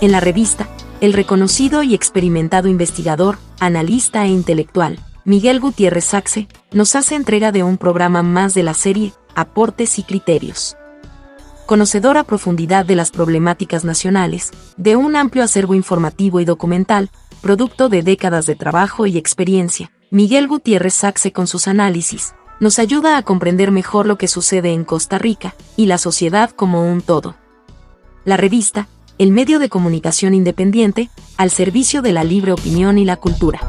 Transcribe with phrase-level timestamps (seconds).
[0.00, 0.66] En la revista,
[1.02, 7.62] el reconocido y experimentado investigador, analista e intelectual, Miguel Gutiérrez Saxe, nos hace entrega de
[7.62, 10.74] un programa más de la serie Aportes y Criterios.
[11.66, 17.10] Conocedor a profundidad de las problemáticas nacionales, de un amplio acervo informativo y documental,
[17.42, 23.18] producto de décadas de trabajo y experiencia, Miguel Gutiérrez Saxe con sus análisis, nos ayuda
[23.18, 27.36] a comprender mejor lo que sucede en Costa Rica y la sociedad como un todo.
[28.24, 28.88] La revista,
[29.20, 33.60] el medio de comunicación independiente, al servicio de la libre opinión y la cultura.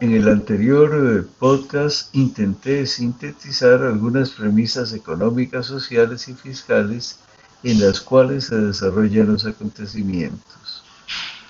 [0.00, 7.20] En el anterior eh, podcast intenté sintetizar algunas premisas económicas, sociales y fiscales
[7.62, 10.85] en las cuales se desarrollan los acontecimientos.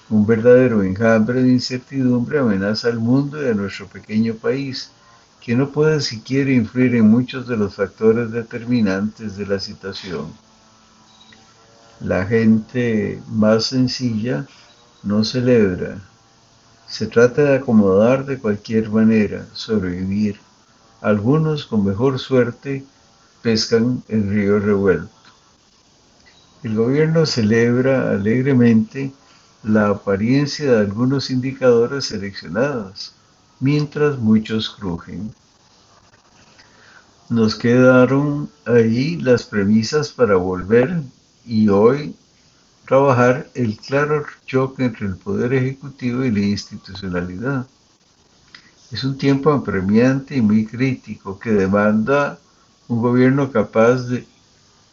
[0.08, 4.90] Un verdadero enjambre de incertidumbre amenaza al mundo y a nuestro pequeño país,
[5.40, 10.32] que no puede siquiera influir en muchos de los factores determinantes de la situación.
[12.00, 14.46] La gente más sencilla
[15.02, 15.98] no celebra,
[16.86, 20.38] se trata de acomodar de cualquier manera, sobrevivir.
[21.00, 22.84] Algunos con mejor suerte
[23.42, 25.10] pescan el río revuelto.
[26.62, 29.12] El gobierno celebra alegremente
[29.66, 33.12] la apariencia de algunos indicadores seleccionados,
[33.58, 35.34] mientras muchos crujen.
[37.28, 41.02] Nos quedaron ahí las premisas para volver
[41.44, 42.14] y hoy
[42.86, 47.66] trabajar el claro choque entre el poder ejecutivo y la institucionalidad.
[48.92, 52.38] Es un tiempo apremiante y muy crítico que demanda
[52.86, 54.24] un gobierno capaz de,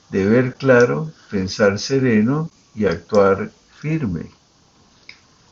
[0.10, 4.32] de ver claro, pensar sereno y actuar firme,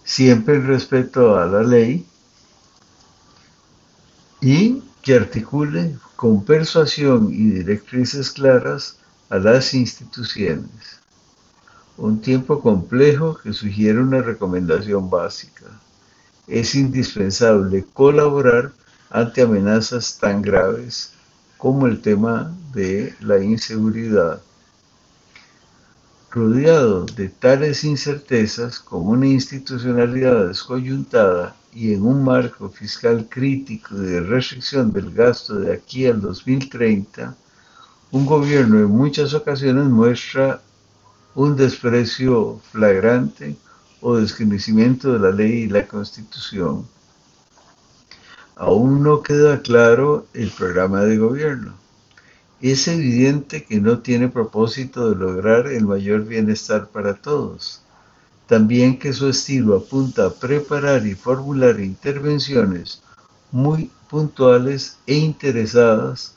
[0.03, 2.05] siempre en respeto a la ley
[4.41, 8.97] y que articule con persuasión y directrices claras
[9.29, 11.01] a las instituciones
[12.01, 15.65] un tiempo complejo que sugiere una recomendación básica.
[16.47, 18.71] Es indispensable colaborar
[19.11, 21.11] ante amenazas tan graves
[21.57, 24.41] como el tema de la inseguridad.
[26.33, 34.21] Rodeado de tales incertezas como una institucionalidad descoyuntada y en un marco fiscal crítico de
[34.21, 37.35] restricción del gasto de aquí al 2030,
[38.11, 40.61] un gobierno en muchas ocasiones muestra
[41.35, 43.57] un desprecio flagrante
[43.99, 46.87] o desconocimiento de la ley y la constitución.
[48.55, 51.80] Aún no queda claro el programa de gobierno.
[52.61, 57.81] Es evidente que no tiene propósito de lograr el mayor bienestar para todos.
[58.45, 63.01] También que su estilo apunta a preparar y formular intervenciones
[63.51, 66.35] muy puntuales e interesadas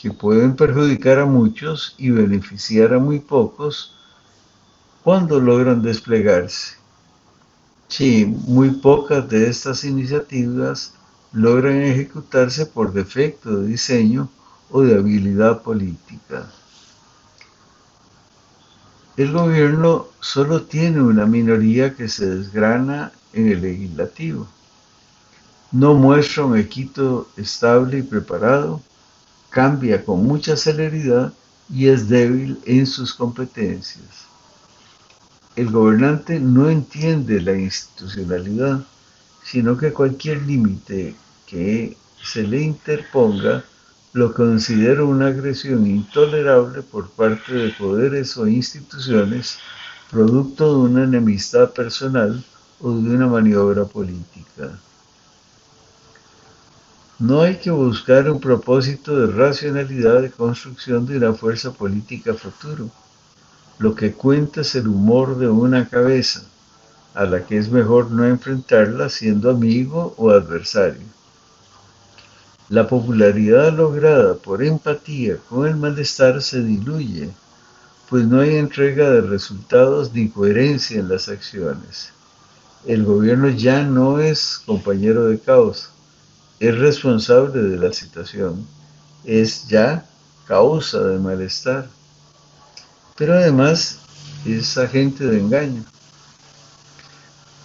[0.00, 3.96] que pueden perjudicar a muchos y beneficiar a muy pocos
[5.02, 6.76] cuando logran desplegarse.
[7.88, 10.94] Sí, muy pocas de estas iniciativas
[11.32, 14.28] logran ejecutarse por defecto de diseño
[14.70, 16.50] o de habilidad política.
[19.16, 24.46] El gobierno solo tiene una minoría que se desgrana en el legislativo.
[25.72, 28.82] No muestra un equipo estable y preparado
[29.48, 31.32] cambia con mucha celeridad
[31.70, 34.26] y es débil en sus competencias.
[35.56, 38.84] El gobernante no entiende la institucionalidad,
[39.42, 41.14] sino que cualquier límite
[41.46, 43.64] que se le interponga
[44.16, 49.58] lo considera una agresión intolerable por parte de poderes o instituciones
[50.10, 52.42] producto de una enemistad personal
[52.80, 54.70] o de una maniobra política.
[57.18, 62.88] No hay que buscar un propósito de racionalidad de construcción de una fuerza política futuro.
[63.78, 66.40] Lo que cuenta es el humor de una cabeza,
[67.12, 71.15] a la que es mejor no enfrentarla siendo amigo o adversario.
[72.68, 77.30] La popularidad lograda por empatía con el malestar se diluye,
[78.08, 82.12] pues no hay entrega de resultados ni coherencia en las acciones.
[82.86, 85.90] El gobierno ya no es compañero de causa
[86.58, 88.66] es responsable de la situación,
[89.24, 90.06] es ya
[90.46, 91.88] causa de malestar,
[93.16, 93.98] pero además
[94.46, 95.84] es agente de engaño.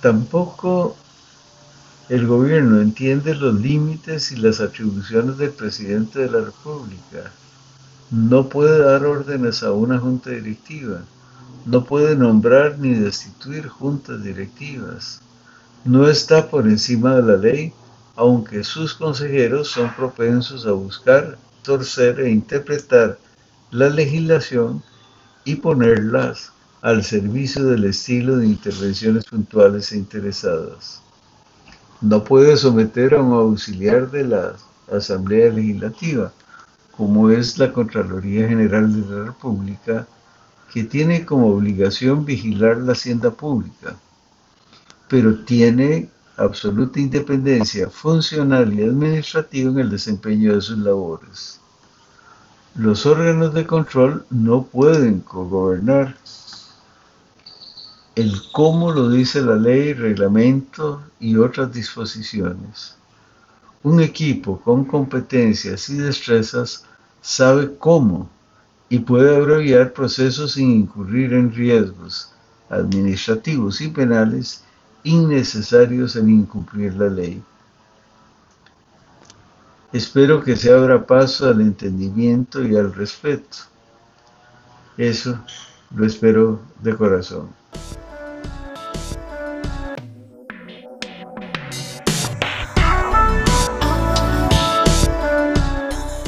[0.02, 0.96] Tampoco
[2.12, 7.32] el gobierno entiende los límites y las atribuciones del presidente de la República.
[8.10, 11.04] No puede dar órdenes a una junta directiva.
[11.66, 15.22] No puede nombrar ni destituir juntas directivas
[15.86, 17.74] No está por encima de la ley,
[18.18, 23.18] aunque sus consejeros son propensos a buscar, torcer e interpretar
[23.72, 24.84] la legislación
[25.46, 31.02] y ponerlas al servicio del estilo de intervenciones puntuales e interesadas.
[32.02, 34.56] No puede someter a un auxiliar de la
[34.92, 36.34] Asamblea Legislativa,
[36.98, 40.08] como es la Contraloría General de la República,
[40.74, 43.96] que tiene como obligación vigilar la hacienda pública,
[45.08, 51.60] pero tiene absoluta independencia funcional y administrativa en el desempeño de sus labores.
[52.74, 56.16] Los órganos de control no pueden cogobernar
[58.16, 62.96] el cómo lo dice la ley, reglamento y otras disposiciones.
[63.84, 66.84] Un equipo con competencias y destrezas
[67.22, 68.30] sabe cómo
[68.90, 72.32] y puede abreviar procesos sin incurrir en riesgos
[72.70, 74.64] administrativos y penales
[75.04, 77.42] innecesarios en incumplir la ley.
[79.94, 83.58] Espero que se abra paso al entendimiento y al respeto.
[84.98, 85.40] Eso
[85.96, 87.62] lo espero de corazón.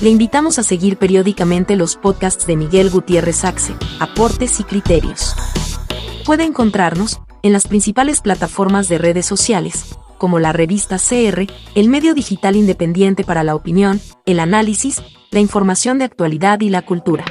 [0.04, 5.34] Le invitamos a seguir periódicamente los podcasts de Miguel Gutiérrez Saxe, Aportes y Criterios.
[6.26, 12.16] Puede encontrarnos en las principales plataformas de redes sociales, como la revista CR, el medio
[12.16, 15.02] digital independiente para la opinión, el análisis,
[15.32, 17.24] la información de actualidad y la cultura.